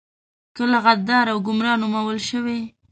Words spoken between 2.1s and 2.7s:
شوي.